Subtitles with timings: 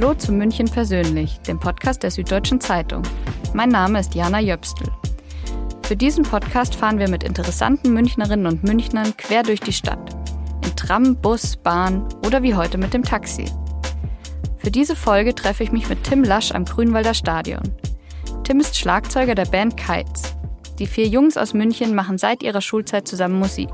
[0.00, 3.02] Hallo zu München persönlich, dem Podcast der Süddeutschen Zeitung.
[3.52, 4.86] Mein Name ist Jana Jöpstel.
[5.82, 10.16] Für diesen Podcast fahren wir mit interessanten Münchnerinnen und Münchnern quer durch die Stadt.
[10.64, 13.46] In Tram, Bus, Bahn oder wie heute mit dem Taxi.
[14.58, 17.64] Für diese Folge treffe ich mich mit Tim Lasch am Grünwalder Stadion.
[18.44, 20.36] Tim ist Schlagzeuger der Band Kites.
[20.78, 23.70] Die vier Jungs aus München machen seit ihrer Schulzeit zusammen Musik.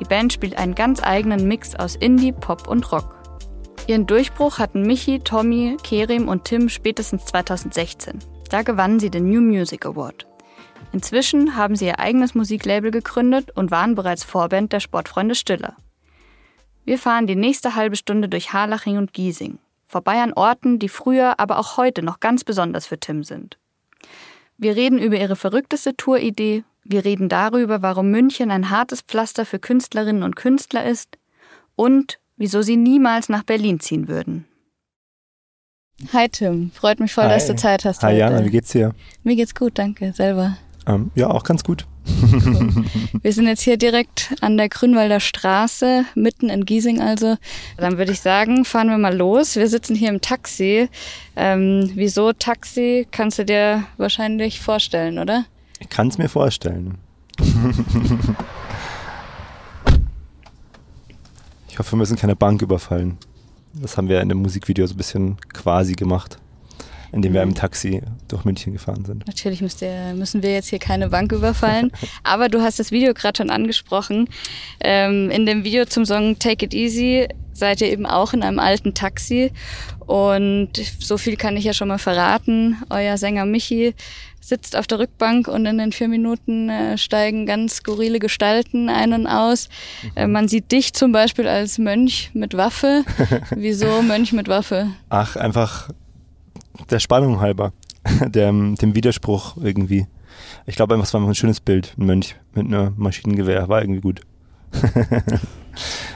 [0.00, 3.21] Die Band spielt einen ganz eigenen Mix aus Indie, Pop und Rock.
[3.88, 8.20] Ihren Durchbruch hatten Michi, Tommy, Kerim und Tim spätestens 2016.
[8.48, 10.26] Da gewannen sie den New Music Award.
[10.92, 15.76] Inzwischen haben sie ihr eigenes Musiklabel gegründet und waren bereits Vorband der Sportfreunde Stiller.
[16.84, 21.40] Wir fahren die nächste halbe Stunde durch Harlaching und Giesing, vorbei an Orten, die früher,
[21.40, 23.58] aber auch heute noch ganz besonders für Tim sind.
[24.58, 29.58] Wir reden über ihre verrückteste Touridee, wir reden darüber, warum München ein hartes Pflaster für
[29.58, 31.18] Künstlerinnen und Künstler ist
[31.74, 34.46] und wieso sie niemals nach Berlin ziehen würden.
[36.12, 37.30] Hi Tim, freut mich voll, Hi.
[37.34, 38.18] dass du Zeit hast Hi heute.
[38.18, 38.96] Jana, wie geht's dir?
[39.22, 40.56] Mir geht's gut, danke, selber.
[40.88, 41.86] Ähm, ja, auch ganz gut.
[42.04, 47.36] Wir sind jetzt hier direkt an der Grünwalder Straße, mitten in Giesing also.
[47.76, 49.54] Dann würde ich sagen, fahren wir mal los.
[49.54, 50.88] Wir sitzen hier im Taxi.
[51.36, 53.06] Ähm, wieso Taxi?
[53.12, 55.44] Kannst du dir wahrscheinlich vorstellen, oder?
[55.78, 56.98] Ich kann es mir vorstellen.
[61.72, 63.16] ich hoffe, wir müssen keine Bank überfallen.
[63.72, 66.36] Das haben wir in dem Musikvideo so ein bisschen quasi gemacht,
[67.12, 69.26] indem wir im Taxi durch München gefahren sind.
[69.26, 71.92] Natürlich ihr, müssen wir jetzt hier keine Bank überfallen.
[72.24, 74.28] Aber du hast das Video gerade schon angesprochen.
[74.80, 78.58] Ähm, in dem Video zum Song Take It Easy seid ihr eben auch in einem
[78.58, 79.52] alten Taxi.
[80.06, 82.78] Und so viel kann ich ja schon mal verraten.
[82.88, 83.94] Euer Sänger Michi
[84.40, 89.12] sitzt auf der Rückbank und in den vier Minuten äh, steigen ganz skurrile Gestalten ein
[89.12, 89.68] und aus.
[90.16, 93.04] Äh, man sieht dich zum Beispiel als Mönch mit Waffe.
[93.54, 94.88] Wieso Mönch mit Waffe?
[95.10, 95.90] Ach, einfach
[96.90, 97.72] der Spannung halber,
[98.26, 100.06] dem, dem Widerspruch irgendwie.
[100.66, 101.94] Ich glaube einfach, es war einfach ein schönes Bild.
[101.98, 104.20] Ein Mönch mit einem Maschinengewehr, war irgendwie gut.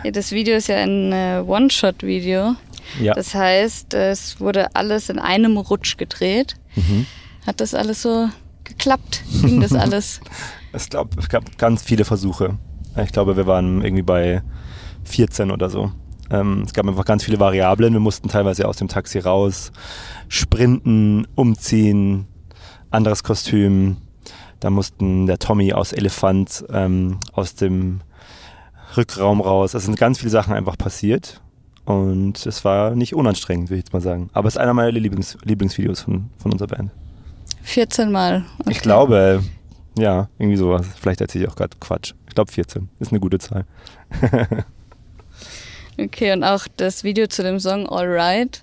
[0.04, 2.56] Ja, das Video ist ja ein äh, One-Shot-Video.
[3.00, 3.14] Ja.
[3.14, 6.56] Das heißt, es wurde alles in einem Rutsch gedreht.
[6.76, 7.06] Mhm.
[7.46, 8.28] Hat das alles so
[8.64, 9.22] geklappt?
[9.42, 10.20] Ging das alles?
[10.72, 12.58] Es, glaub, es gab ganz viele Versuche.
[13.02, 14.42] Ich glaube, wir waren irgendwie bei
[15.04, 15.90] 14 oder so.
[16.30, 17.92] Ähm, es gab einfach ganz viele Variablen.
[17.92, 19.72] Wir mussten teilweise aus dem Taxi raus,
[20.28, 22.26] sprinten, umziehen,
[22.90, 23.98] anderes Kostüm.
[24.60, 28.00] Da mussten der Tommy aus Elefant ähm, aus dem
[28.96, 29.74] Rückraum raus.
[29.74, 31.40] Es sind ganz viele Sachen einfach passiert.
[31.84, 34.28] Und es war nicht unanstrengend, würde ich jetzt mal sagen.
[34.32, 36.90] Aber es ist einer meiner Lieblings Lieblingsvideos von, von unserer Band.
[37.62, 38.44] 14 Mal.
[38.58, 38.70] Okay.
[38.72, 39.42] Ich glaube,
[39.96, 40.86] ja, irgendwie sowas.
[41.00, 42.14] Vielleicht erzähle ich auch gerade Quatsch.
[42.28, 43.64] Ich glaube 14 ist eine gute Zahl.
[45.98, 48.60] Okay, und auch das Video zu dem Song Alright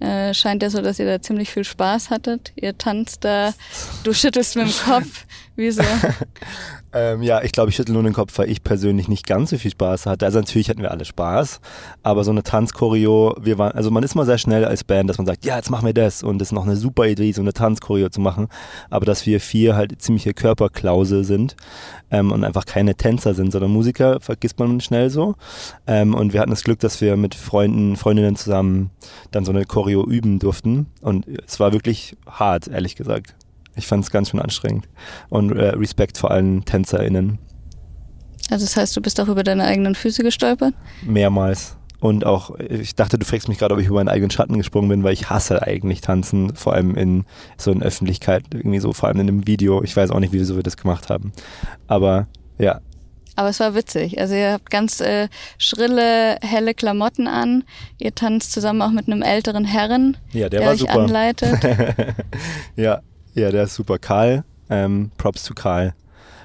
[0.00, 2.52] äh, scheint ja so, dass ihr da ziemlich viel Spaß hattet.
[2.54, 3.54] Ihr tanzt da,
[4.04, 5.24] du schüttelst mit dem Kopf.
[5.56, 5.82] Wieso?
[6.96, 9.58] Ähm, ja, ich glaube, ich schüttel nur den Kopf, weil ich persönlich nicht ganz so
[9.58, 10.24] viel Spaß hatte.
[10.24, 11.60] Also natürlich hatten wir alle Spaß,
[12.02, 15.18] aber so eine Tanzchoreo, wir waren, also man ist mal sehr schnell als Band, dass
[15.18, 17.42] man sagt, ja, jetzt machen wir das und das ist noch eine super Idee, so
[17.42, 18.48] eine Tanzchoreo zu machen.
[18.88, 21.54] Aber dass wir vier halt ziemliche Körperklause sind
[22.10, 25.34] ähm, und einfach keine Tänzer sind, sondern Musiker, vergisst man schnell so.
[25.86, 28.90] Ähm, und wir hatten das Glück, dass wir mit Freunden, Freundinnen zusammen
[29.32, 30.86] dann so eine Choreo üben durften.
[31.02, 33.34] Und es war wirklich hart, ehrlich gesagt.
[33.76, 34.88] Ich fand es ganz schön anstrengend.
[35.28, 37.38] Und äh, Respekt vor allen TänzerInnen.
[38.50, 40.74] Also das heißt, du bist auch über deine eigenen Füße gestolpert?
[41.02, 41.76] Mehrmals.
[41.98, 44.88] Und auch, ich dachte, du fragst mich gerade, ob ich über meinen eigenen Schatten gesprungen
[44.88, 47.24] bin, weil ich hasse eigentlich tanzen, vor allem in
[47.56, 49.82] so in Öffentlichkeit, irgendwie so, vor allem in einem Video.
[49.82, 51.32] Ich weiß auch nicht, wieso wir das gemacht haben.
[51.86, 52.80] Aber ja,
[53.34, 54.20] Aber es war witzig.
[54.20, 57.64] Also ihr habt ganz äh, schrille, helle Klamotten an.
[57.98, 61.00] Ihr tanzt zusammen auch mit einem älteren Herren, ja der, der war euch super.
[61.00, 61.58] anleitet.
[62.76, 63.00] ja,
[63.36, 63.98] ja, der ist super.
[63.98, 65.94] Karl, ähm, Props zu Karl.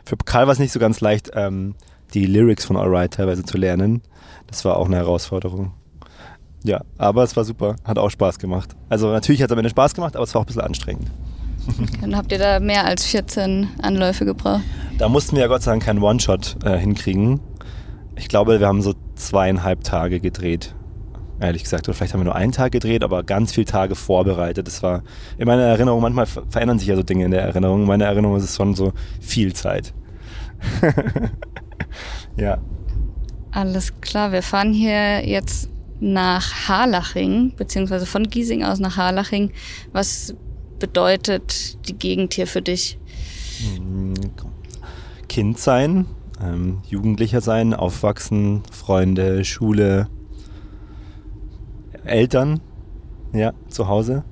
[0.06, 1.76] Für Karl war es nicht so ganz leicht, ähm,
[2.14, 4.02] die Lyrics von Alright teilweise zu lernen.
[4.48, 5.72] Das war auch eine Herausforderung.
[6.64, 8.76] Ja, aber es war super, hat auch Spaß gemacht.
[8.90, 11.10] Also natürlich hat es am Ende Spaß gemacht, aber es war auch ein bisschen anstrengend.
[12.02, 14.62] Dann habt ihr da mehr als 14 Anläufe gebraucht.
[14.98, 17.40] Da mussten wir ja Gott sei Dank keinen One-Shot äh, hinkriegen.
[18.16, 20.76] Ich glaube, wir haben so zweieinhalb Tage gedreht.
[21.42, 21.88] Ehrlich gesagt.
[21.90, 24.68] Oder vielleicht haben wir nur einen Tag gedreht, aber ganz viele Tage vorbereitet.
[24.68, 25.04] Das war
[25.38, 27.82] in meiner Erinnerung, manchmal ver- verändern sich ja so Dinge in der Erinnerung.
[27.82, 29.94] In meiner Erinnerung ist es schon so viel Zeit.
[32.38, 32.60] ja.
[33.52, 39.52] Alles klar, wir fahren hier jetzt nach Harlaching, beziehungsweise von Giesing aus nach Harlaching.
[39.92, 40.36] Was
[40.80, 42.98] bedeutet die Gegend hier für dich?
[45.28, 46.06] Kind sein,
[46.44, 50.08] ähm, Jugendlicher sein, aufwachsen, Freunde, Schule,
[52.06, 52.60] Eltern,
[53.34, 54.24] Ja, zu Hause.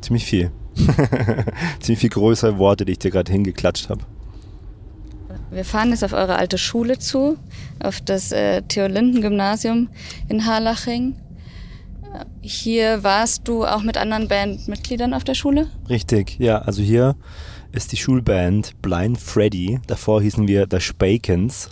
[0.00, 0.50] Ziemlich viel.
[1.80, 4.02] Ziemlich viel größere Worte, die ich dir gerade hingeklatscht habe.
[5.50, 7.38] Wir fahren jetzt auf eure alte Schule zu,
[7.82, 9.88] auf das äh, Theo-Linden-Gymnasium
[10.28, 11.14] in Harlaching.
[12.40, 15.68] Hier warst du auch mit anderen Bandmitgliedern auf der Schule?
[15.88, 16.58] Richtig, ja.
[16.58, 17.16] Also hier
[17.72, 19.80] ist die Schulband Blind Freddy.
[19.86, 21.70] Davor hießen wir The Spakens,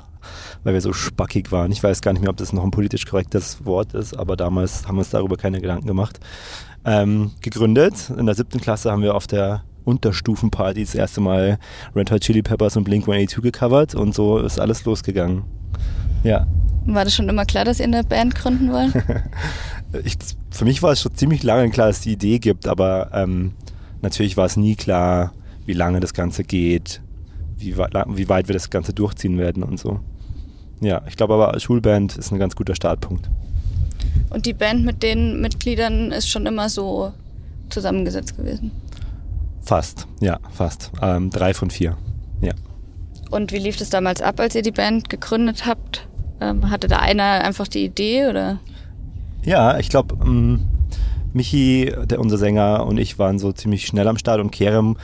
[0.62, 1.72] weil wir so spackig waren.
[1.72, 4.86] Ich weiß gar nicht mehr, ob das noch ein politisch korrektes Wort ist, aber damals
[4.86, 6.20] haben wir uns darüber keine Gedanken gemacht.
[6.84, 8.12] Ähm, gegründet.
[8.16, 11.58] In der siebten Klasse haben wir auf der Unterstufenparty das erste Mal
[11.94, 15.44] Red Hot Chili Peppers und Blink 182 gecovert und so ist alles losgegangen.
[16.22, 16.46] Ja.
[16.86, 18.92] War das schon immer klar, dass ihr eine Band gründen wollt?
[20.04, 20.16] ich,
[20.50, 23.52] für mich war es schon ziemlich lange klar, dass es die Idee gibt, aber ähm,
[24.02, 25.32] natürlich war es nie klar,
[25.66, 27.00] wie lange das Ganze geht,
[27.56, 30.00] wie, wie weit wir das Ganze durchziehen werden und so.
[30.84, 33.30] Ja, ich glaube aber, Schulband ist ein ganz guter Startpunkt.
[34.28, 37.12] Und die Band mit den Mitgliedern ist schon immer so
[37.70, 38.70] zusammengesetzt gewesen?
[39.62, 40.92] Fast, ja, fast.
[41.00, 41.96] Ähm, drei von vier,
[42.42, 42.52] ja.
[43.30, 46.06] Und wie lief es damals ab, als ihr die Band gegründet habt?
[46.40, 48.60] Ähm, hatte da einer einfach die Idee oder?
[49.42, 50.66] Ja, ich glaube, ähm,
[51.32, 54.98] Michi, der, unser Sänger und ich waren so ziemlich schnell am Start und Kerem,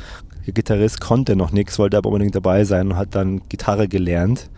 [0.50, 4.50] der Gitarrist, konnte noch nichts, wollte aber unbedingt dabei sein und hat dann Gitarre gelernt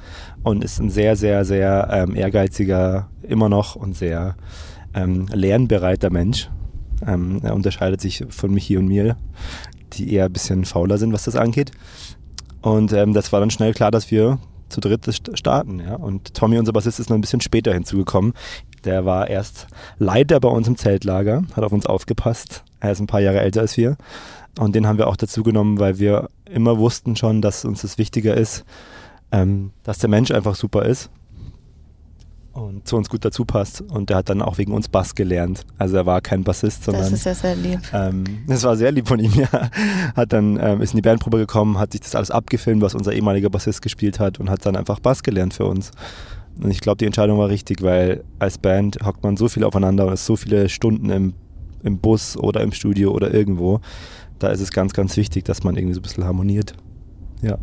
[0.42, 4.36] und ist ein sehr, sehr, sehr ähm, ehrgeiziger, immer noch und sehr
[4.94, 6.50] ähm, lernbereiter Mensch.
[7.06, 9.16] Ähm, er unterscheidet sich von Michi und mir,
[9.92, 11.72] die eher ein bisschen fauler sind, was das angeht.
[12.62, 14.38] Und ähm, das war dann schnell klar, dass wir
[14.70, 15.80] zu dritt starten.
[15.80, 15.96] Ja?
[15.96, 18.32] Und Tommy, unser Bassist, ist noch ein bisschen später hinzugekommen.
[18.84, 19.66] Der war erst
[19.98, 22.64] Leiter bei uns im Zeltlager, hat auf uns aufgepasst.
[22.80, 23.98] Er ist ein paar Jahre älter als wir.
[24.58, 27.98] Und den haben wir auch dazu genommen, weil wir immer wussten schon, dass uns das
[27.98, 28.64] wichtiger ist,
[29.30, 31.10] ähm, dass der Mensch einfach super ist
[32.52, 33.80] und zu uns gut dazu passt.
[33.80, 35.64] Und der hat dann auch wegen uns Bass gelernt.
[35.78, 37.04] Also er war kein Bassist, sondern.
[37.04, 37.80] Das ist ja sehr lieb.
[37.92, 39.70] Ähm, das war sehr lieb von ihm, ja.
[40.14, 43.12] Hat dann, ähm, ist in die Bandprobe gekommen, hat sich das alles abgefilmt, was unser
[43.12, 45.90] ehemaliger Bassist gespielt hat und hat dann einfach Bass gelernt für uns.
[46.62, 50.06] Und ich glaube, die Entscheidung war richtig, weil als Band hockt man so viel aufeinander
[50.06, 51.32] und ist so viele Stunden im,
[51.82, 53.80] im Bus oder im Studio oder irgendwo.
[54.42, 56.74] Da ist es ganz, ganz wichtig, dass man irgendwie so ein bisschen harmoniert.
[57.42, 57.58] Ja.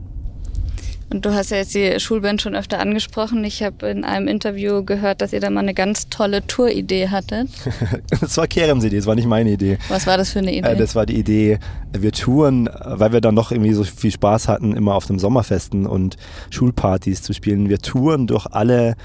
[1.12, 3.44] Und du hast ja jetzt die Schulband schon öfter angesprochen.
[3.44, 7.50] Ich habe in einem Interview gehört, dass ihr da mal eine ganz tolle Touridee hattet.
[8.22, 9.80] das war Kerems Idee, das war nicht meine Idee.
[9.90, 10.70] Was war das für eine Idee?
[10.70, 11.58] Äh, das war die Idee,
[11.92, 15.88] wir touren, weil wir dann noch irgendwie so viel Spaß hatten, immer auf den Sommerfesten
[15.88, 16.16] und
[16.52, 17.70] Schulpartys zu spielen.
[17.70, 18.96] Wir touren durch alle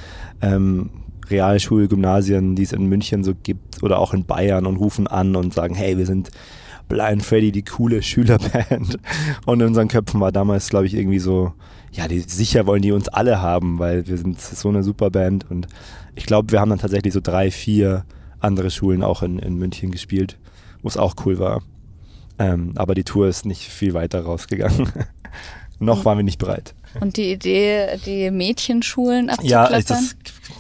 [0.42, 0.90] ähm,
[1.30, 5.54] Realschulgymnasien, die es in München so gibt oder auch in Bayern und rufen an und
[5.54, 6.30] sagen, hey, wir sind
[6.88, 8.98] Blind Freddy, die coole Schülerband.
[9.46, 11.52] Und in unseren Köpfen war damals, glaube ich, irgendwie so,
[11.92, 15.50] ja, die, sicher wollen die uns alle haben, weil wir sind so eine super Band
[15.50, 15.66] und
[16.14, 18.04] ich glaube, wir haben dann tatsächlich so drei, vier
[18.40, 20.38] andere Schulen auch in, in München gespielt,
[20.82, 21.62] wo es auch cool war.
[22.38, 24.92] Ähm, aber die Tour ist nicht viel weiter rausgegangen.
[25.78, 26.74] Noch waren wir nicht bereit.
[27.00, 29.72] Und die Idee, die Mädchenschulen abzuklappern?
[29.72, 29.90] Ja, ist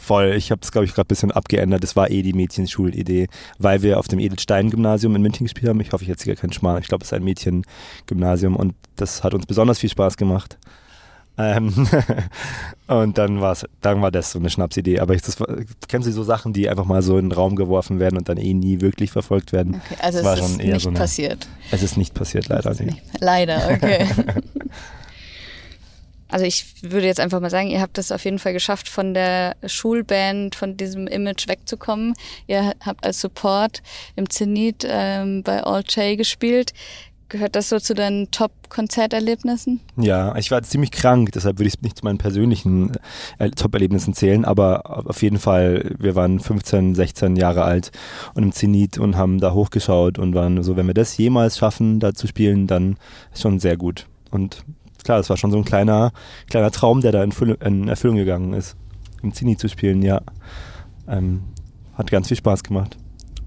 [0.00, 0.34] voll.
[0.36, 1.82] Ich habe es, glaube ich, gerade ein bisschen abgeändert.
[1.82, 3.28] Das war eh die Mädchenschulidee,
[3.58, 5.80] weil wir auf dem Edelstein-Gymnasium in München gespielt haben.
[5.80, 6.80] Ich hoffe, ich erzähle keinen Schmarrn.
[6.80, 10.58] Ich glaube, es ist ein Mädchengymnasium und das hat uns besonders viel Spaß gemacht.
[11.36, 11.72] Ähm
[12.86, 15.00] und dann war's, dann war das so eine Schnapsidee.
[15.00, 15.36] Aber ich, das,
[15.88, 18.36] kennst du so Sachen, die einfach mal so in den Raum geworfen werden und dann
[18.36, 19.80] eh nie wirklich verfolgt werden?
[19.84, 21.48] Okay, also das es ist nicht so eine, passiert.
[21.70, 23.02] Es ist nicht passiert, leider nicht.
[23.20, 24.06] Leider, okay.
[26.34, 29.14] also ich würde jetzt einfach mal sagen, ihr habt es auf jeden Fall geschafft, von
[29.14, 32.14] der Schulband, von diesem Image wegzukommen.
[32.48, 33.84] Ihr habt als Support
[34.16, 36.72] im Zenit ähm, bei All J gespielt.
[37.28, 39.78] Gehört das so zu deinen Top-Konzerterlebnissen?
[39.96, 42.90] Ja, ich war ziemlich krank, deshalb würde ich es nicht zu meinen persönlichen
[43.38, 47.92] äh, Top-Erlebnissen zählen, aber auf jeden Fall, wir waren 15, 16 Jahre alt
[48.34, 52.00] und im Zenit und haben da hochgeschaut und waren so, wenn wir das jemals schaffen,
[52.00, 52.96] da zu spielen, dann
[53.32, 54.08] ist schon sehr gut.
[54.32, 54.64] Und
[55.04, 56.12] klar, das war schon so ein kleiner,
[56.48, 57.30] kleiner Traum, der da in,
[57.60, 58.76] in Erfüllung gegangen ist,
[59.22, 60.22] im Zenit zu spielen, ja.
[61.06, 61.44] Ähm,
[61.96, 62.96] hat ganz viel Spaß gemacht.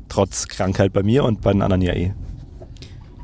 [0.07, 2.13] Trotz Krankheit bei mir und bei den anderen ja eh.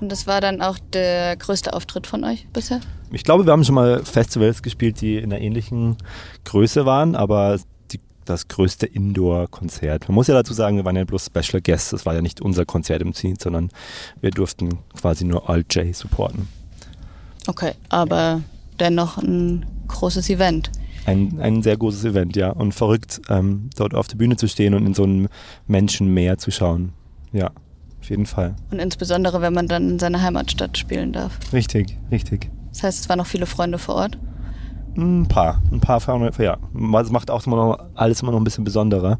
[0.02, 2.82] Und das war dann auch der größte Auftritt von euch bisher?
[3.12, 5.96] Ich glaube, wir haben schon mal Festivals gespielt, die in einer ähnlichen
[6.44, 7.58] Größe waren, aber
[7.92, 10.10] die, das größte Indoor-Konzert.
[10.10, 11.92] Man muss ja dazu sagen, wir waren ja bloß Special Guests.
[11.92, 13.70] Das war ja nicht unser Konzert im Ziel, sondern
[14.20, 16.50] wir durften quasi nur Alt J supporten.
[17.48, 18.42] Okay, aber
[18.80, 20.72] dennoch ein großes Event.
[21.06, 22.52] Ein, ein sehr großes Event, ja.
[22.52, 25.28] Und verrückt, ähm, dort auf der Bühne zu stehen und in so einem
[25.68, 26.94] Menschenmeer zu schauen.
[27.34, 27.52] Ja.
[28.00, 28.56] Auf jeden Fall.
[28.70, 31.40] Und insbesondere, wenn man dann in seiner Heimatstadt spielen darf.
[31.54, 32.50] Richtig, richtig.
[32.72, 34.18] Das heißt, es waren noch viele Freunde vor Ort?
[34.98, 36.58] Ein paar, ein paar Erfahrungen, ja.
[37.02, 39.20] Es macht auch immer noch, alles immer noch ein bisschen besonderer,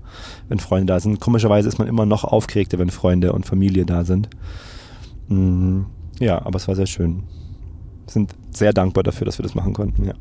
[0.50, 1.20] wenn Freunde da sind.
[1.20, 4.30] Komischerweise ist man immer noch aufgeregter, wenn Freunde und Familie da sind.
[5.30, 5.86] Mhm.
[6.20, 7.24] Ja, aber es war sehr schön.
[8.08, 10.14] Sind sehr dankbar dafür, dass wir das machen konnten, ja.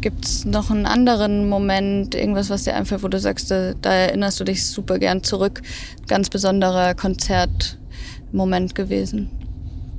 [0.00, 3.90] Gibt es noch einen anderen Moment, irgendwas, was dir einfällt, wo du sagst, da, da
[3.90, 5.62] erinnerst du dich super gern zurück?
[6.08, 9.30] Ganz besonderer Konzertmoment gewesen?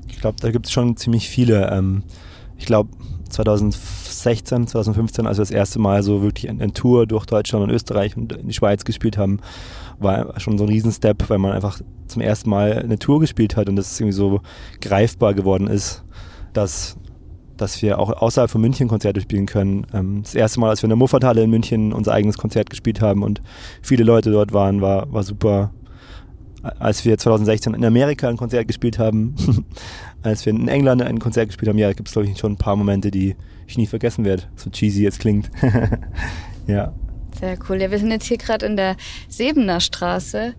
[0.08, 1.72] Ich glaube, da gibt es schon ziemlich viele.
[1.72, 2.04] Ähm,
[2.58, 2.90] ich glaube,
[3.30, 8.16] 2016, 2015, als wir das erste Mal so wirklich eine Tour durch Deutschland und Österreich
[8.16, 9.40] und in die Schweiz gespielt haben,
[10.00, 13.68] war schon so ein Riesenstep, weil man einfach zum ersten Mal eine Tour gespielt hat
[13.70, 14.42] und das irgendwie so
[14.82, 16.05] greifbar geworden ist,
[16.56, 16.98] dass,
[17.58, 19.86] dass wir auch außerhalb von München Konzerte spielen können.
[19.94, 23.02] Ähm, das erste Mal, als wir in der Muffathalle in München unser eigenes Konzert gespielt
[23.02, 23.42] haben und
[23.82, 25.72] viele Leute dort waren, war, war super.
[26.80, 29.36] Als wir 2016 in Amerika ein Konzert gespielt haben,
[30.24, 32.58] als wir in England ein Konzert gespielt haben, ja, gibt es glaube ich schon ein
[32.58, 33.36] paar Momente, die
[33.68, 34.44] ich nie vergessen werde.
[34.56, 35.52] So cheesy jetzt klingt.
[36.68, 36.92] ja.
[37.40, 37.82] Sehr cool.
[37.82, 38.96] Ja, wir sind jetzt hier gerade in der
[39.28, 40.56] Sebener Straße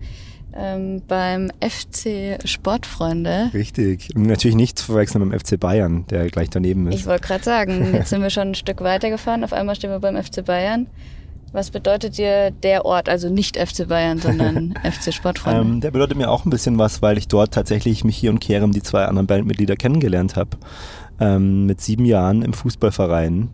[0.55, 3.51] ähm, beim FC Sportfreunde.
[3.53, 4.09] Richtig.
[4.15, 6.95] Und natürlich nicht zu verwechseln mit dem FC Bayern, der gleich daneben ist.
[6.95, 9.43] Ich wollte gerade sagen, jetzt sind wir schon ein Stück weiter gefahren.
[9.43, 10.87] Auf einmal stehen wir beim FC Bayern.
[11.53, 15.61] Was bedeutet dir der Ort, also nicht FC Bayern, sondern FC Sportfreunde?
[15.61, 18.39] Ähm, der bedeutet mir auch ein bisschen was, weil ich dort tatsächlich mich hier und
[18.39, 20.51] Kerem, die zwei anderen Bandmitglieder, kennengelernt habe.
[21.19, 23.49] Ähm, mit sieben Jahren im Fußballverein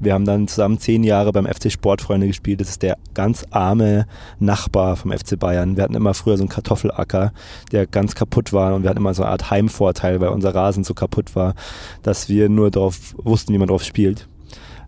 [0.00, 2.60] wir haben dann zusammen zehn Jahre beim FC Sportfreunde gespielt.
[2.60, 4.06] Das ist der ganz arme
[4.38, 5.76] Nachbar vom FC Bayern.
[5.76, 7.32] Wir hatten immer früher so einen Kartoffelacker,
[7.72, 10.84] der ganz kaputt war und wir hatten immer so eine Art Heimvorteil, weil unser Rasen
[10.84, 11.54] so kaputt war,
[12.02, 14.28] dass wir nur darauf wussten, wie man drauf spielt.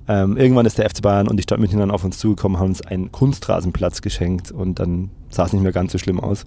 [0.09, 2.71] Ähm, irgendwann ist der FC Bayern und die Stadt München dann auf uns zugekommen, haben
[2.71, 6.47] uns einen Kunstrasenplatz geschenkt und dann sah es nicht mehr ganz so schlimm aus.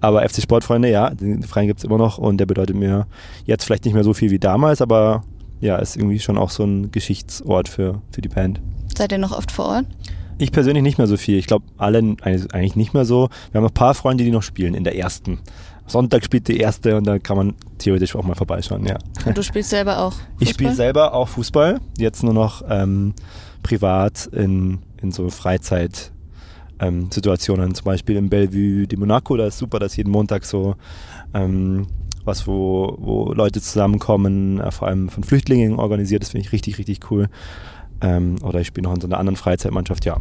[0.00, 3.06] Aber FC Sportfreunde, ja, den Verein gibt es immer noch und der bedeutet mir
[3.44, 5.22] jetzt vielleicht nicht mehr so viel wie damals, aber
[5.64, 8.60] ja, ist irgendwie schon auch so ein Geschichtsort für, für die Band.
[8.96, 9.86] Seid ihr noch oft vor Ort?
[10.36, 11.38] Ich persönlich nicht mehr so viel.
[11.38, 13.30] Ich glaube, alle eigentlich nicht mehr so.
[13.50, 15.38] Wir haben ein paar Freunde, die noch spielen in der ersten.
[15.86, 18.98] Sonntag spielt die erste und da kann man theoretisch auch mal vorbeischauen, ja.
[19.24, 20.36] Und du spielst selber auch Fußball?
[20.40, 21.80] Ich spiele selber auch Fußball.
[21.98, 23.14] Jetzt nur noch ähm,
[23.62, 26.10] privat in, in so Freizeit.
[26.80, 30.74] Ähm, Situationen, zum Beispiel im Bellevue de Monaco, da ist super, dass jeden Montag so
[31.32, 31.86] ähm,
[32.24, 36.22] was, wo, wo Leute zusammenkommen, äh, vor allem von Flüchtlingen organisiert.
[36.22, 37.28] Das finde ich richtig, richtig cool.
[38.00, 40.04] Ähm, oder ich spiele noch in so einer anderen Freizeitmannschaft.
[40.04, 40.20] Ja,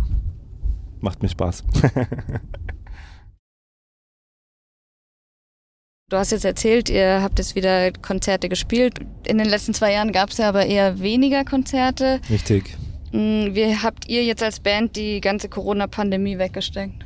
[1.02, 1.64] macht mir Spaß.
[6.14, 9.00] Du hast jetzt erzählt, ihr habt jetzt wieder Konzerte gespielt.
[9.26, 12.22] In den letzten zwei Jahren gab es ja aber eher weniger Konzerte.
[12.30, 12.78] Richtig.
[13.12, 17.04] Hm, wie habt ihr jetzt als Band die ganze Corona-Pandemie weggesteckt?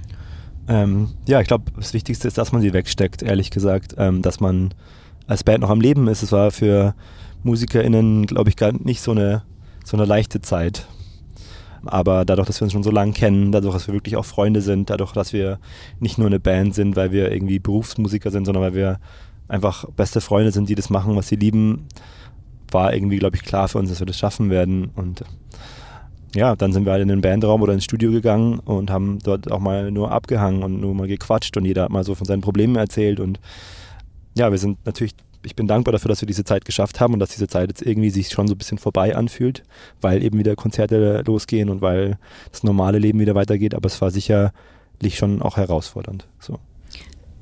[0.67, 3.95] Ähm, ja, ich glaube, das Wichtigste ist, dass man sie wegsteckt, ehrlich gesagt.
[3.97, 4.73] Ähm, dass man
[5.27, 6.23] als Band noch am Leben ist.
[6.23, 6.95] Es war für
[7.43, 9.43] MusikerInnen, glaube ich, gar nicht so eine,
[9.83, 10.87] so eine leichte Zeit.
[11.85, 14.61] Aber dadurch, dass wir uns schon so lange kennen, dadurch, dass wir wirklich auch Freunde
[14.61, 15.59] sind, dadurch, dass wir
[15.99, 18.99] nicht nur eine Band sind, weil wir irgendwie Berufsmusiker sind, sondern weil wir
[19.47, 21.87] einfach beste Freunde sind, die das machen, was sie lieben,
[22.71, 24.89] war irgendwie, glaube ich, klar für uns, dass wir das schaffen werden.
[24.95, 25.23] Und
[26.35, 29.51] ja, dann sind wir halt in den Bandraum oder ins Studio gegangen und haben dort
[29.51, 32.41] auch mal nur abgehangen und nur mal gequatscht und jeder hat mal so von seinen
[32.41, 33.39] Problemen erzählt und
[34.35, 37.19] ja, wir sind natürlich, ich bin dankbar dafür, dass wir diese Zeit geschafft haben und
[37.19, 39.63] dass diese Zeit jetzt irgendwie sich schon so ein bisschen vorbei anfühlt,
[40.01, 42.17] weil eben wieder Konzerte losgehen und weil
[42.51, 44.51] das normale Leben wieder weitergeht, aber es war sicherlich
[45.15, 46.27] schon auch herausfordernd.
[46.39, 46.59] So.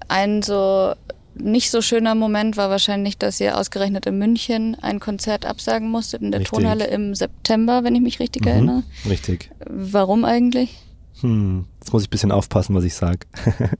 [0.08, 0.94] Ein so
[1.36, 6.22] nicht so schöner Moment war wahrscheinlich, dass ihr ausgerechnet in München ein Konzert absagen musstet
[6.22, 6.58] in der richtig.
[6.58, 8.84] Tonhalle im September, wenn ich mich richtig mhm, erinnere.
[9.08, 9.52] Richtig.
[9.66, 10.78] Warum eigentlich?
[11.22, 13.20] Hm, jetzt muss ich ein bisschen aufpassen, was ich sage.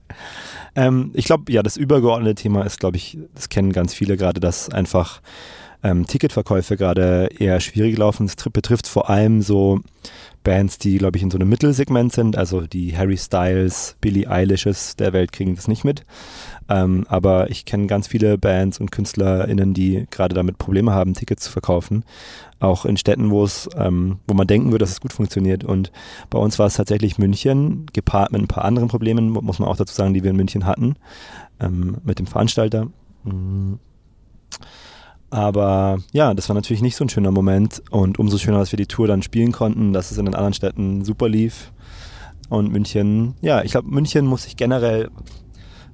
[0.74, 4.40] ähm, ich glaube, ja, das übergeordnete Thema ist, glaube ich, das kennen ganz viele gerade,
[4.40, 5.20] dass einfach
[5.82, 8.26] ähm, Ticketverkäufe gerade eher schwierig laufen.
[8.26, 9.80] Es betrifft vor allem so
[10.46, 12.38] Bands, die, glaube ich, in so einem Mittelsegment sind.
[12.38, 16.06] Also die Harry Styles, Billie Eilishes der Welt kriegen das nicht mit.
[16.68, 21.44] Ähm, aber ich kenne ganz viele Bands und KünstlerInnen, die gerade damit Probleme haben, Tickets
[21.44, 22.04] zu verkaufen.
[22.60, 25.64] Auch in Städten, wo es, ähm, wo man denken würde, dass es gut funktioniert.
[25.64, 25.90] Und
[26.30, 29.76] bei uns war es tatsächlich München, gepaart mit ein paar anderen Problemen, muss man auch
[29.76, 30.94] dazu sagen, die wir in München hatten,
[31.58, 32.86] ähm, mit dem Veranstalter.
[33.24, 33.80] Mhm.
[35.30, 38.76] Aber ja, das war natürlich nicht so ein schöner Moment und umso schöner, dass wir
[38.76, 41.72] die Tour dann spielen konnten, dass es in den anderen Städten super lief.
[42.48, 45.10] Und München, ja, ich glaube, München muss sich generell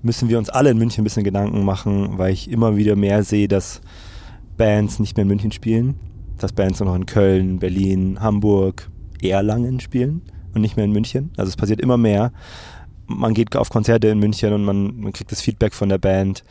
[0.02, 3.22] müssen wir uns alle in München ein bisschen Gedanken machen, weil ich immer wieder mehr
[3.22, 3.80] sehe, dass
[4.56, 5.94] Bands nicht mehr in München spielen,
[6.38, 8.90] dass Bands nur noch in Köln, Berlin, Hamburg,
[9.22, 10.22] Erlangen spielen
[10.54, 11.30] und nicht mehr in München.
[11.36, 12.32] Also es passiert immer mehr.
[13.06, 16.44] Man geht auf Konzerte in München und man, man kriegt das Feedback von der Band.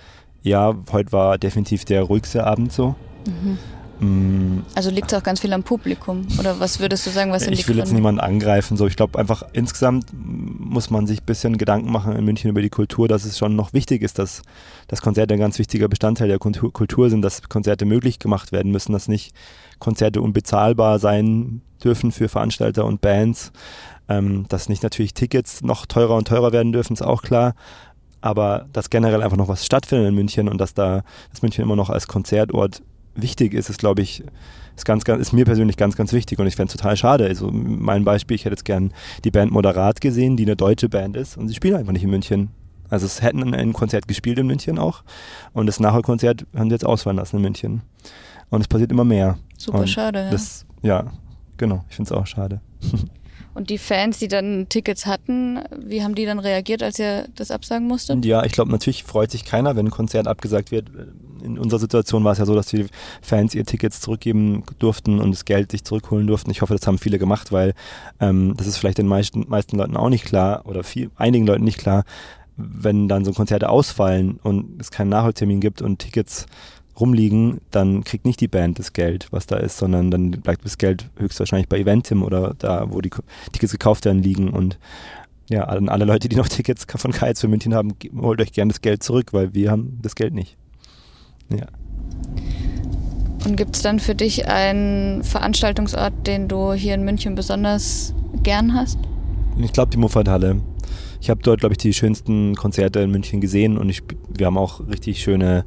[0.44, 2.96] Ja, heute war definitiv der ruhigste Abend so.
[3.28, 3.58] Mhm.
[4.02, 4.64] Mm.
[4.74, 6.26] Also liegt es auch ganz viel am Publikum?
[6.40, 8.76] Oder was würdest du sagen, was sind ich die Ich will jetzt niemanden angreifen.
[8.76, 12.64] So, ich glaube einfach, insgesamt muss man sich ein bisschen Gedanken machen in München über
[12.64, 14.42] die Kultur, dass es schon noch wichtig ist, dass,
[14.88, 18.92] dass Konzerte ein ganz wichtiger Bestandteil der Kultur sind, dass Konzerte möglich gemacht werden müssen,
[18.92, 19.36] dass nicht
[19.78, 23.52] Konzerte unbezahlbar sein dürfen für Veranstalter und Bands.
[24.10, 27.54] Ähm, dass nicht natürlich Tickets noch teurer und teurer werden dürfen, ist auch klar
[28.22, 31.76] aber dass generell einfach noch was stattfindet in München und dass da das München immer
[31.76, 32.82] noch als Konzertort
[33.16, 34.24] wichtig ist, ist, glaube ich,
[34.76, 37.26] ist, ganz, ganz, ist mir persönlich ganz, ganz wichtig und ich fände es total schade.
[37.26, 41.18] Also mein Beispiel, ich hätte jetzt gern die Band Moderat gesehen, die eine deutsche Band
[41.18, 42.50] ist und sie spielen einfach nicht in München.
[42.90, 45.04] Also es hätten ein Konzert gespielt in München auch
[45.54, 47.82] und das Nachholkonzert haben sie jetzt ausfallen lassen in München.
[48.50, 49.38] Und es passiert immer mehr.
[49.58, 50.28] Super und schade.
[50.30, 51.06] Das, ja,
[51.58, 52.60] genau, ich finde es auch schade.
[53.54, 57.52] Und die Fans, die dann Tickets hatten, wie haben die dann reagiert, als ihr das
[57.52, 58.24] absagen musstet?
[58.26, 60.90] Ja, ich glaube, natürlich freut sich keiner, wenn ein Konzert abgesagt wird.
[61.44, 62.86] In unserer Situation war es ja so, dass die
[63.22, 66.52] Fans ihr Tickets zurückgeben durften und das Geld sich zurückholen durften.
[66.52, 67.74] Ich hoffe, das haben viele gemacht, weil
[68.20, 71.64] ähm, das ist vielleicht den meisten, meisten Leuten auch nicht klar oder viel, einigen Leuten
[71.64, 72.04] nicht klar,
[72.58, 76.46] wenn dann so Konzerte ausfallen und es keinen Nachholtermin gibt und Tickets
[77.00, 80.78] rumliegen, dann kriegt nicht die Band das Geld, was da ist, sondern dann bleibt das
[80.78, 83.12] Geld höchstwahrscheinlich bei Eventim oder da, wo die
[83.52, 84.50] Tickets gekauft werden, liegen.
[84.50, 84.78] Und
[85.50, 88.70] ja, an alle Leute, die noch Tickets von Kites für München haben, holt euch gerne
[88.70, 90.58] das Geld zurück, weil wir haben das Geld nicht.
[91.50, 91.68] Ja.
[93.46, 98.74] Und gibt es dann für dich einen Veranstaltungsort, den du hier in München besonders gern
[98.74, 99.00] hast?
[99.58, 100.62] Ich glaube die Muffathalle.
[101.20, 104.58] Ich habe dort, glaube ich, die schönsten Konzerte in München gesehen und ich, wir haben
[104.58, 105.66] auch richtig schöne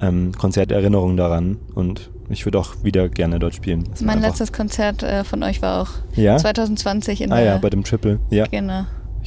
[0.00, 3.84] ähm, Konzerterinnerungen daran und ich würde auch wieder gerne dort spielen.
[3.90, 6.36] Das mein letztes Konzert äh, von euch war auch ja?
[6.36, 7.44] 2020 in ah, der...
[7.44, 8.46] Ah ja, bei dem Triple, ja.
[8.46, 8.84] Genau.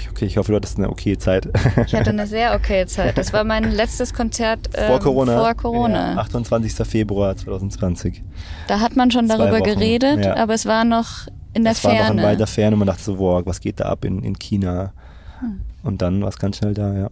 [0.10, 1.48] Okay, ich hoffe, du hattest eine okay Zeit.
[1.86, 3.18] ich hatte eine sehr okay Zeit.
[3.18, 5.38] Das war mein letztes Konzert ähm, vor Corona.
[5.38, 6.14] Vor Corona.
[6.14, 6.74] Ja, 28.
[6.88, 8.24] Februar 2020.
[8.68, 10.36] Da hat man schon darüber geredet, ja.
[10.38, 11.96] aber es war noch in der es Ferne.
[11.96, 14.06] Es war noch in weiter Ferne und man dachte so, wow, was geht da ab
[14.06, 14.94] in, in China?
[15.40, 15.62] Hm.
[15.84, 17.10] Und dann war es ganz schnell da, ja.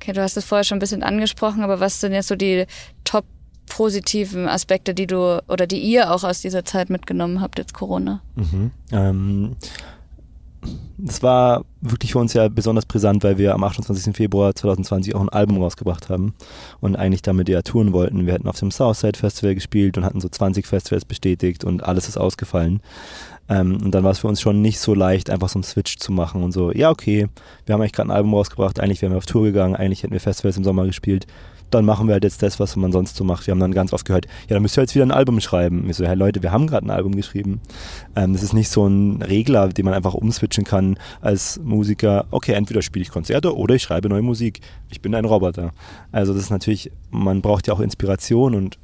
[0.00, 2.64] Okay, du hast es vorher schon ein bisschen angesprochen, aber was sind jetzt so die
[3.04, 3.26] top
[3.68, 8.22] positiven Aspekte, die du oder die ihr auch aus dieser Zeit mitgenommen habt, jetzt Corona?
[8.34, 8.70] Mhm.
[8.92, 9.56] Ähm,
[11.02, 14.14] das war wirklich für uns ja besonders brisant, weil wir am 28.
[14.14, 16.34] Februar 2020 auch ein Album rausgebracht haben
[16.80, 18.26] und eigentlich damit ja touren wollten.
[18.26, 22.08] Wir hätten auf dem Southside Festival gespielt und hatten so 20 Festivals bestätigt und alles
[22.08, 22.80] ist ausgefallen.
[23.48, 25.96] Ähm, und dann war es für uns schon nicht so leicht, einfach so einen Switch
[25.98, 27.28] zu machen und so, ja, okay,
[27.66, 30.12] wir haben eigentlich gerade ein Album rausgebracht, eigentlich wären wir auf Tour gegangen, eigentlich hätten
[30.12, 31.26] wir Festivals im Sommer gespielt.
[31.70, 33.46] Dann machen wir halt jetzt das, was man sonst so macht.
[33.46, 35.88] Wir haben dann ganz oft gehört, ja, dann müsst ihr jetzt wieder ein Album schreiben.
[35.88, 37.60] Ich so, hey Leute, wir haben gerade ein Album geschrieben.
[38.16, 42.26] Ähm, das ist nicht so ein Regler, den man einfach umswitchen kann als Musiker.
[42.30, 44.60] Okay, entweder spiele ich Konzerte oder ich schreibe neue Musik.
[44.90, 45.72] Ich bin ein Roboter.
[46.12, 48.78] Also das ist natürlich, man braucht ja auch Inspiration und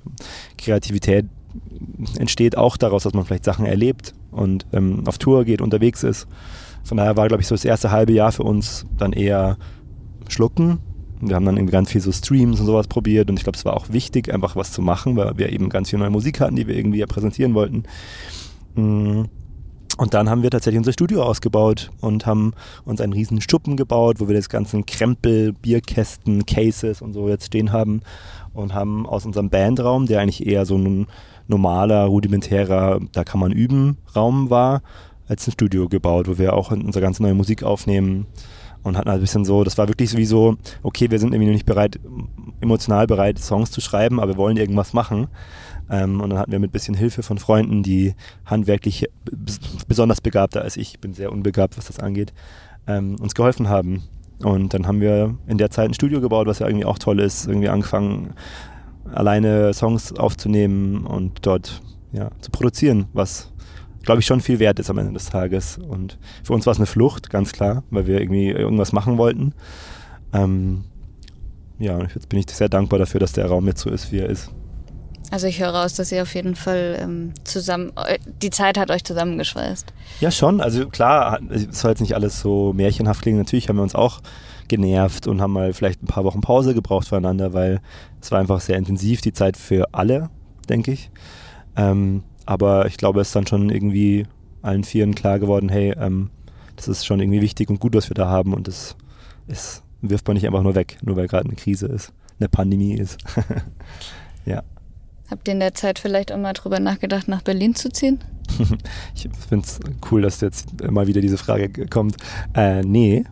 [0.56, 1.26] Kreativität
[2.18, 6.26] entsteht auch daraus, dass man vielleicht Sachen erlebt und ähm, auf Tour geht, unterwegs ist.
[6.84, 9.56] Von daher war, glaube ich, so das erste halbe Jahr für uns dann eher
[10.28, 10.78] schlucken.
[11.20, 13.64] Wir haben dann irgendwie ganz viel so Streams und sowas probiert und ich glaube, es
[13.64, 16.56] war auch wichtig, einfach was zu machen, weil wir eben ganz viel neue Musik hatten,
[16.56, 17.84] die wir irgendwie präsentieren wollten.
[18.74, 19.24] Mm.
[19.98, 22.52] Und dann haben wir tatsächlich unser Studio ausgebaut und haben
[22.84, 27.46] uns einen riesen Schuppen gebaut, wo wir das ganzen Krempel, Bierkästen, Cases und so jetzt
[27.46, 28.02] stehen haben
[28.52, 31.06] und haben aus unserem Bandraum, der eigentlich eher so ein
[31.48, 34.82] normaler, rudimentärer, da kann man üben, Raum war,
[35.28, 38.26] als ein Studio gebaut, wo wir auch unsere ganze neue Musik aufnehmen
[38.82, 41.46] und hatten halt ein bisschen so, das war wirklich wie so, okay, wir sind irgendwie
[41.46, 41.98] noch nicht bereit,
[42.60, 45.28] emotional bereit, Songs zu schreiben, aber wir wollen irgendwas machen.
[45.90, 49.08] Ähm, und dann hatten wir mit ein bisschen Hilfe von Freunden, die handwerklich
[49.86, 52.32] besonders begabter als ich, bin sehr unbegabt, was das angeht,
[52.86, 54.02] ähm, uns geholfen haben.
[54.42, 57.20] Und dann haben wir in der Zeit ein Studio gebaut, was ja irgendwie auch toll
[57.20, 58.34] ist, irgendwie angefangen,
[59.12, 61.80] alleine Songs aufzunehmen und dort
[62.12, 63.52] ja, zu produzieren, was
[64.06, 65.78] glaube ich schon viel wert ist am Ende des Tages.
[65.78, 69.52] Und für uns war es eine Flucht, ganz klar, weil wir irgendwie irgendwas machen wollten.
[70.32, 70.84] Ähm,
[71.78, 74.20] ja, und jetzt bin ich sehr dankbar dafür, dass der Raum jetzt so ist, wie
[74.20, 74.50] er ist.
[75.30, 77.92] Also ich höre raus, dass ihr auf jeden Fall ähm, zusammen,
[78.40, 79.92] die Zeit hat euch zusammengeschweißt.
[80.20, 80.60] Ja, schon.
[80.60, 83.38] Also klar, es soll jetzt nicht alles so märchenhaft klingen.
[83.38, 84.20] Natürlich haben wir uns auch
[84.68, 87.80] genervt und haben mal vielleicht ein paar Wochen Pause gebraucht voneinander, weil
[88.20, 90.30] es war einfach sehr intensiv, die Zeit für alle,
[90.68, 91.10] denke ich.
[91.76, 94.26] Ähm, aber ich glaube, es ist dann schon irgendwie
[94.62, 96.30] allen Vieren klar geworden, hey, ähm,
[96.76, 98.96] das ist schon irgendwie wichtig und gut, was wir da haben und das
[99.46, 102.94] ist, wirft man nicht einfach nur weg, nur weil gerade eine Krise ist, eine Pandemie
[102.94, 103.18] ist.
[104.44, 104.62] ja.
[105.30, 108.20] Habt ihr in der Zeit vielleicht auch mal drüber nachgedacht, nach Berlin zu ziehen?
[109.14, 109.80] ich finde es
[110.10, 112.16] cool, dass jetzt mal wieder diese Frage kommt.
[112.54, 113.24] Äh, nee,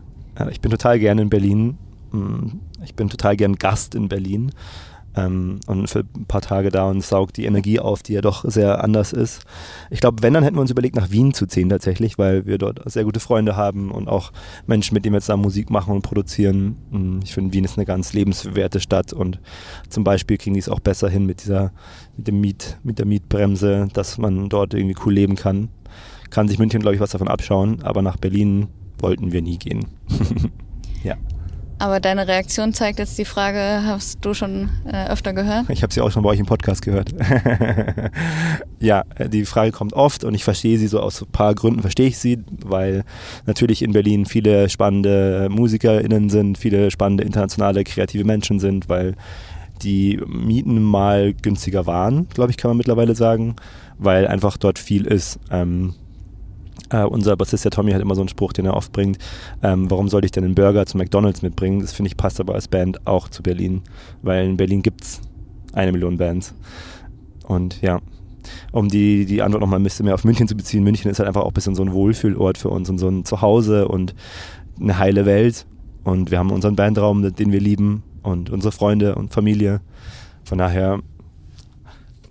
[0.51, 1.77] ich bin total gerne in Berlin.
[2.11, 4.51] Hm, ich bin total gern Gast in Berlin.
[5.15, 8.43] Ähm, und für ein paar Tage da und saugt die Energie auf, die ja doch
[8.45, 9.43] sehr anders ist.
[9.89, 12.57] Ich glaube, wenn, dann hätten wir uns überlegt, nach Wien zu ziehen tatsächlich, weil wir
[12.57, 14.31] dort sehr gute Freunde haben und auch
[14.67, 16.77] Menschen, mit denen wir zusammen Musik machen und produzieren.
[16.91, 19.39] Hm, ich finde, Wien ist eine ganz lebenswerte Stadt und
[19.89, 21.71] zum Beispiel kriegen die es auch besser hin mit dieser,
[22.17, 25.69] mit dem Miet, mit der Mietbremse, dass man dort irgendwie cool leben kann.
[26.29, 28.67] Kann sich München, glaube ich, was davon abschauen, aber nach Berlin
[28.99, 29.85] wollten wir nie gehen.
[31.03, 31.15] ja.
[31.85, 35.69] Aber deine Reaktion zeigt jetzt die Frage, hast du schon äh, öfter gehört?
[35.69, 37.13] Ich habe sie auch schon bei euch im Podcast gehört.
[38.79, 42.07] ja, die Frage kommt oft und ich verstehe sie so aus ein paar Gründen verstehe
[42.07, 43.03] ich sie, weil
[43.45, 49.13] natürlich in Berlin viele spannende MusikerInnen sind, viele spannende internationale kreative Menschen sind, weil
[49.83, 53.57] die Mieten mal günstiger waren, glaube ich, kann man mittlerweile sagen,
[53.99, 55.39] weil einfach dort viel ist.
[55.51, 55.93] Ähm,
[56.93, 59.17] Uh, unser Bassist, der Tommy, hat immer so einen Spruch, den er oft bringt.
[59.63, 61.79] Ähm, warum sollte ich denn einen Burger zu McDonalds mitbringen?
[61.79, 63.81] Das finde ich passt aber als Band auch zu Berlin,
[64.21, 65.21] weil in Berlin gibt es
[65.73, 66.53] eine Million Bands.
[67.47, 68.01] Und ja,
[68.71, 71.27] um die, die Antwort nochmal ein bisschen mehr auf München zu beziehen, München ist halt
[71.27, 74.13] einfach auch ein bisschen so ein Wohlfühlort für uns und so ein Zuhause und
[74.79, 75.65] eine heile Welt.
[76.03, 79.81] Und wir haben unseren Bandraum, den wir lieben und unsere Freunde und Familie.
[80.43, 80.99] Von daher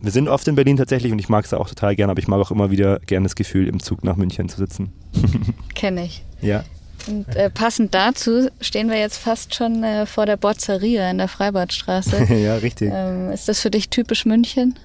[0.04, 2.28] wir sind oft in Berlin tatsächlich und ich mag es auch total gerne, aber ich
[2.28, 4.92] mag auch immer wieder gerne das Gefühl, im Zug nach München zu sitzen.
[5.74, 6.24] Kenne ich.
[6.40, 6.64] Ja.
[7.06, 11.28] Und äh, passend dazu stehen wir jetzt fast schon äh, vor der Bozzeria in der
[11.28, 12.24] Freibadstraße.
[12.34, 12.90] ja, richtig.
[12.92, 14.78] Ähm, ist das für dich typisch München?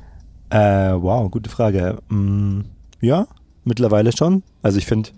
[0.49, 1.99] Äh, wow, gute Frage.
[2.09, 2.61] Mm,
[3.01, 3.27] ja,
[3.63, 4.43] mittlerweile schon.
[4.61, 5.09] Also ich finde,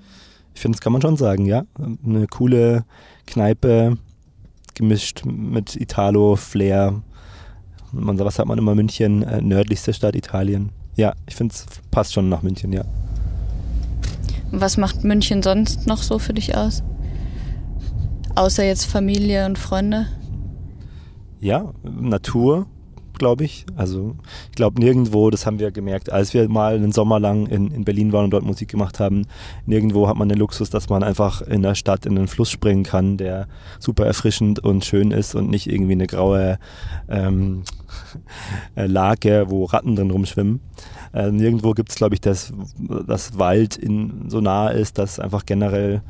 [0.54, 1.66] ich finde, das kann man schon sagen, ja.
[2.06, 2.86] Eine coole
[3.26, 3.98] Kneipe
[4.76, 7.02] gemischt mit Italo-Flair
[7.92, 10.70] man, was sagt man immer München, äh, nördlichste Stadt Italien.
[10.96, 12.84] Ja, ich finde es passt schon nach München, ja.
[14.52, 16.84] Was macht München sonst noch so für dich aus?
[18.36, 20.08] Außer jetzt Familie und Freunde?
[21.40, 22.68] Ja, Natur,
[23.22, 23.68] glaube ich.
[23.76, 24.16] Also
[24.50, 27.86] ich glaube nirgendwo, das haben wir gemerkt, als wir mal einen Sommer lang in, in
[27.86, 29.28] Berlin waren und dort Musik gemacht haben,
[29.68, 32.82] nirgendwo hat man den Luxus, dass man einfach in der Stadt in einen Fluss springen
[32.82, 33.48] kann, der
[33.80, 36.58] super erfrischend und schön ist und nicht irgendwie eine graue
[37.10, 37.62] ähm,
[38.76, 40.60] Lage, wo Ratten drin rumschwimmen.
[41.14, 42.52] Äh, nirgendwo gibt es, glaube ich, dass
[43.06, 46.02] das Wald in, so nah ist, dass einfach generell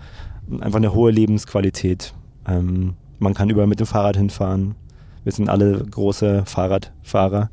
[0.62, 2.14] einfach eine hohe Lebensqualität.
[2.48, 4.76] Ähm, man kann überall mit dem Fahrrad hinfahren.
[5.24, 7.50] Wir sind alle große Fahrradfahrer.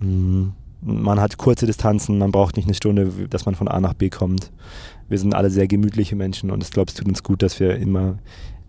[0.00, 0.48] Mm,
[0.80, 4.10] man hat kurze Distanzen, man braucht nicht eine Stunde, dass man von A nach B
[4.10, 4.50] kommt.
[5.08, 7.76] Wir sind alle sehr gemütliche Menschen und ich glaube, es tut uns gut, dass wir
[7.76, 8.18] immer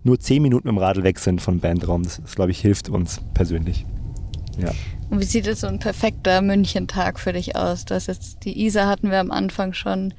[0.03, 2.03] nur zehn Minuten im Radl weg sind von Bandraum.
[2.03, 3.85] Das, das glaube ich, hilft uns persönlich.
[4.57, 4.71] Ja.
[5.09, 7.85] Und wie sieht jetzt so ein perfekter Münchentag für dich aus?
[7.85, 10.13] Du hast jetzt die Isar hatten wir am Anfang schon,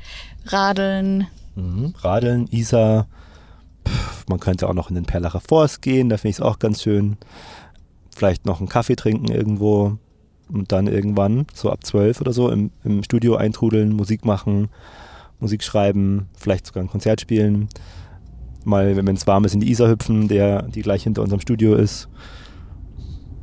[0.47, 1.27] Radeln.
[1.55, 1.95] Mhm.
[1.99, 3.07] Radeln, Isar.
[3.87, 6.59] Pff, man könnte auch noch in den Perlacher Forst gehen, da finde ich es auch
[6.59, 7.17] ganz schön
[8.21, 9.97] vielleicht noch einen Kaffee trinken irgendwo
[10.53, 14.69] und dann irgendwann, so ab zwölf oder so, im, im Studio eintrudeln, Musik machen,
[15.39, 17.71] Musik schreiben, vielleicht sogar ein Konzert spielen.
[18.65, 21.75] Mal, wenn es warm ist, in die Isar hüpfen, der, die gleich hinter unserem Studio
[21.77, 22.09] ist.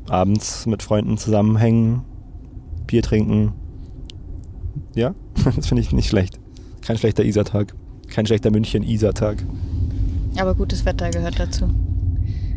[0.08, 2.04] Abends mit Freunden zusammenhängen,
[2.86, 3.54] Bier trinken.
[4.94, 5.16] Ja,
[5.56, 6.40] das finde ich nicht schlecht.
[6.82, 7.74] Kein schlechter Isar-Tag.
[8.10, 9.44] Kein schlechter München-Isar-Tag.
[10.38, 11.68] Aber gutes Wetter gehört dazu.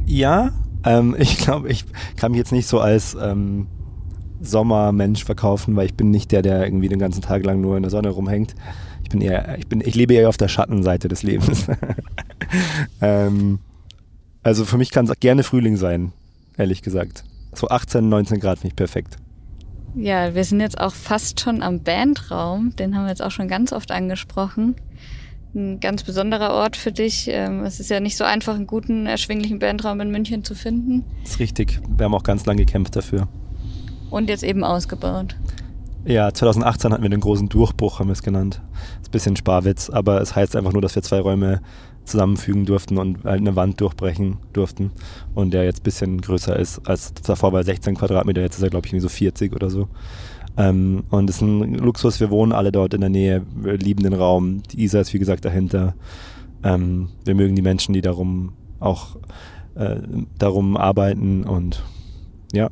[0.04, 0.52] Ja,
[0.84, 1.84] ähm, ich glaube, ich
[2.16, 3.66] kann mich jetzt nicht so als ähm,
[4.40, 7.82] Sommermensch verkaufen, weil ich bin nicht der, der irgendwie den ganzen Tag lang nur in
[7.82, 8.54] der Sonne rumhängt.
[9.02, 11.66] Ich bin eher, ich bin, ich lebe eher auf der Schattenseite des Lebens.
[13.00, 13.58] ähm,
[14.42, 16.12] also für mich kann es gerne Frühling sein,
[16.56, 17.24] ehrlich gesagt.
[17.54, 19.16] So 18, 19 Grad finde ich perfekt.
[19.96, 22.74] Ja, wir sind jetzt auch fast schon am Bandraum.
[22.76, 24.76] Den haben wir jetzt auch schon ganz oft angesprochen
[25.54, 27.28] ein ganz besonderer Ort für dich.
[27.28, 31.04] Ähm, es ist ja nicht so einfach, einen guten, erschwinglichen Bandraum in München zu finden.
[31.22, 31.80] Das ist richtig.
[31.96, 33.28] Wir haben auch ganz lange gekämpft dafür.
[34.10, 35.36] Und jetzt eben ausgebaut.
[36.04, 38.62] Ja, 2018 hatten wir den großen Durchbruch, haben wir es genannt.
[39.02, 41.60] Ist ein bisschen Sparwitz, aber es heißt einfach nur, dass wir zwei Räume
[42.04, 44.92] zusammenfügen durften und eine Wand durchbrechen durften.
[45.34, 48.70] Und der jetzt ein bisschen größer ist als davor war 16 Quadratmeter, jetzt ist er
[48.70, 49.88] glaube ich irgendwie so 40 oder so.
[50.60, 54.02] Ähm, und es ist ein Luxus, wir wohnen alle dort in der Nähe, wir lieben
[54.02, 54.62] den Raum.
[54.70, 55.94] Die Isar ist wie gesagt dahinter.
[56.62, 59.16] Ähm, wir mögen die Menschen, die darum auch
[59.74, 59.96] äh,
[60.38, 61.82] darum arbeiten und
[62.52, 62.68] ja,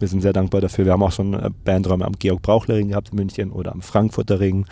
[0.00, 0.86] wir sind sehr dankbar dafür.
[0.86, 4.66] Wir haben auch schon äh, Bandräume am Georg-Brauchler-Ring gehabt in München oder am Frankfurter Ring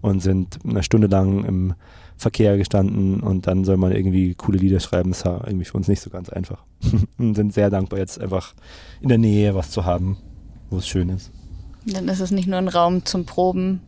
[0.00, 1.74] und sind eine Stunde lang im
[2.16, 5.10] Verkehr gestanden und dann soll man irgendwie coole Lieder schreiben.
[5.10, 6.64] Das war irgendwie für uns nicht so ganz einfach.
[7.18, 8.54] und sind sehr dankbar, jetzt einfach
[9.00, 10.16] in der Nähe was zu haben,
[10.70, 11.30] wo es schön ist.
[11.86, 13.80] Dann ist es nicht nur ein Raum zum Proben.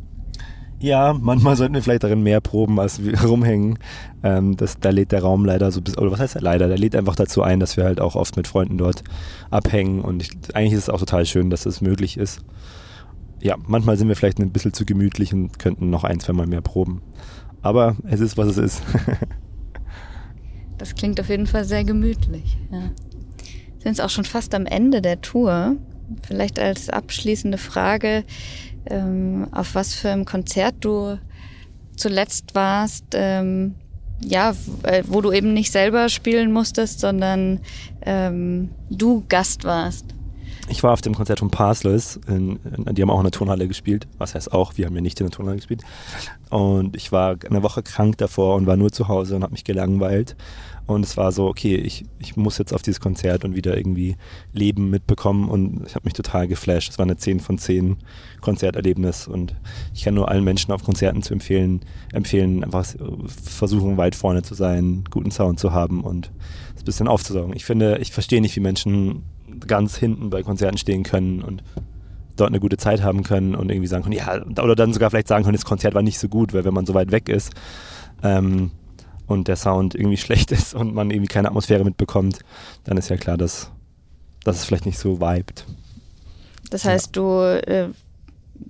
[0.83, 3.79] Ja, manchmal sollten wir vielleicht darin mehr proben, als wir rumhängen.
[4.25, 6.67] Ähm, das, da lädt der Raum leider so, bis, oder was heißt er leider?
[6.67, 9.05] Der lädt einfach dazu ein, dass wir halt auch oft mit Freunden dort
[9.51, 10.01] abhängen.
[10.01, 12.41] Und ich, eigentlich ist es auch total schön, dass es möglich ist.
[13.41, 16.49] Ja, manchmal sind wir vielleicht ein bisschen zu gemütlich und könnten noch ein, zwei Mal
[16.49, 17.01] mehr proben.
[17.63, 18.83] Aber es ist, was es ist.
[20.79, 22.59] das klingt auf jeden Fall sehr gemütlich.
[22.73, 22.91] Ja.
[23.79, 25.77] Sind es auch schon fast am Ende der Tour.
[26.27, 28.25] Vielleicht als abschließende Frage
[28.87, 31.19] ähm, auf was für einem Konzert du
[31.97, 33.75] zuletzt warst, ähm,
[34.25, 37.61] ja, äh, wo du eben nicht selber spielen musstest, sondern
[38.03, 40.07] ähm, du Gast warst.
[40.69, 43.67] Ich war auf dem Konzert von Parsless, in, in, die haben auch in der Turnhalle
[43.67, 44.07] gespielt.
[44.19, 45.83] Was heißt auch, wir haben ja nicht in der Turnhalle gespielt.
[46.51, 49.65] Und ich war eine Woche krank davor und war nur zu Hause und habe mich
[49.65, 50.37] gelangweilt.
[50.87, 54.17] Und es war so, okay, ich, ich muss jetzt auf dieses Konzert und wieder irgendwie
[54.53, 55.49] Leben mitbekommen.
[55.49, 56.91] Und ich habe mich total geflasht.
[56.91, 57.97] Es war eine 10 von 10
[58.41, 59.27] Konzerterlebnis.
[59.27, 59.55] Und
[59.95, 61.81] ich kann nur allen Menschen auf Konzerten zu empfehlen,
[62.13, 62.87] empfehlen, einfach
[63.27, 66.31] versuchen, weit vorne zu sein, guten Sound zu haben und
[66.77, 67.55] es ein bisschen aufzusaugen.
[67.55, 69.25] Ich finde, ich verstehe nicht, wie Menschen
[69.67, 71.63] ganz hinten bei Konzerten stehen können und
[72.37, 75.29] dort eine gute Zeit haben können und irgendwie sagen können, ja, oder dann sogar vielleicht
[75.29, 77.53] sagen können, das Konzert war nicht so gut, weil wenn man so weit weg ist,
[78.23, 78.71] ähm,
[79.27, 82.41] und der Sound irgendwie schlecht ist und man irgendwie keine Atmosphäre mitbekommt,
[82.85, 83.71] dann ist ja klar, dass,
[84.45, 85.65] dass es vielleicht nicht so vibet.
[86.71, 87.23] Das heißt, ja.
[87.23, 87.89] du äh,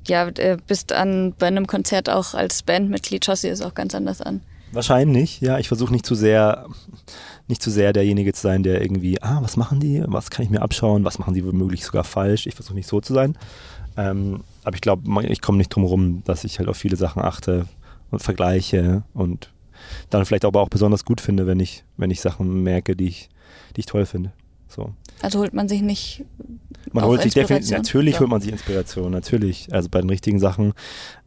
[0.07, 3.95] ja, äh, bist an, bei einem Konzert auch als Bandmitglied, schaust du es auch ganz
[3.95, 4.41] anders an.
[4.73, 5.59] Wahrscheinlich, ja.
[5.59, 6.67] Ich versuche nicht zu sehr,
[7.47, 10.03] nicht zu sehr derjenige zu sein, der irgendwie, ah, was machen die?
[10.07, 11.05] Was kann ich mir abschauen?
[11.05, 12.47] Was machen die womöglich sogar falsch?
[12.47, 13.37] Ich versuche nicht so zu sein.
[13.97, 17.23] Ähm, aber ich glaube, ich komme nicht drum herum, dass ich halt auf viele Sachen
[17.23, 17.67] achte
[18.11, 19.51] und vergleiche und
[20.11, 23.29] dann vielleicht aber auch besonders gut finde, wenn ich, wenn ich Sachen merke, die ich,
[23.77, 24.33] die ich toll finde.
[24.69, 24.95] So.
[25.23, 26.25] Also holt man sich nicht.
[26.93, 28.21] Man holt sich definitiv, natürlich ja.
[28.21, 29.73] holt man sich Inspiration, natürlich.
[29.73, 30.75] Also bei den richtigen Sachen.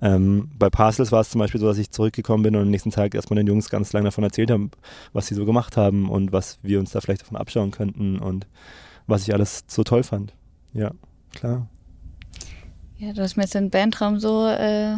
[0.02, 2.92] Ähm, bei Parcels war es zum Beispiel so, dass ich zurückgekommen bin und am nächsten
[2.92, 4.70] Tag erstmal den Jungs ganz lange davon erzählt haben,
[5.14, 8.48] was sie so gemacht haben und was wir uns da vielleicht davon abschauen könnten und
[9.08, 10.34] was ich alles so toll fand.
[10.74, 10.92] Ja,
[11.34, 11.68] klar.
[12.98, 14.98] Ja, du hast mir jetzt den Bandraum so äh,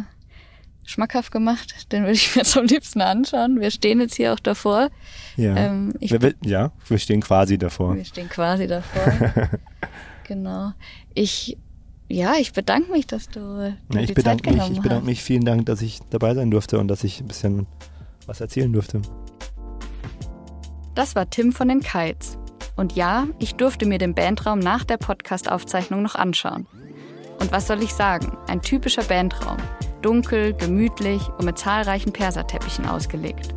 [0.88, 1.92] schmackhaft gemacht.
[1.92, 3.60] Den würde ich mir jetzt am liebsten anschauen.
[3.60, 4.88] Wir stehen jetzt hier auch davor.
[5.36, 7.94] Ja, ähm, wir, ja wir stehen quasi davor.
[7.94, 9.50] Wir stehen quasi davor.
[10.24, 10.72] genau.
[11.14, 11.58] Ich,
[12.08, 15.22] ja, ich bedanke mich, dass du ja, ich bedanke mich, Ich bedanke mich.
[15.22, 17.66] Vielen Dank, dass ich dabei sein durfte und dass ich ein bisschen
[18.26, 19.02] was erzählen durfte.
[20.94, 22.38] Das war Tim von den Kites.
[22.76, 26.66] Und ja, ich durfte mir den Bandraum nach der Podcast-Aufzeichnung noch anschauen.
[27.40, 28.36] Und was soll ich sagen?
[28.46, 29.58] Ein typischer Bandraum
[30.02, 33.54] dunkel, gemütlich und mit zahlreichen Perserteppichen ausgelegt.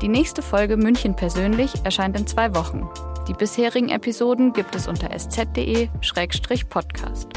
[0.00, 2.88] Die nächste Folge München persönlich erscheint in zwei Wochen.
[3.28, 7.28] Die bisherigen Episoden gibt es unter sz.de-podcast.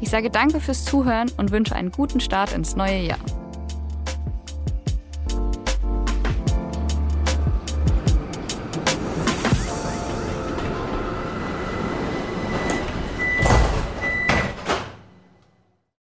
[0.00, 3.20] Ich sage danke fürs Zuhören und wünsche einen guten Start ins neue Jahr.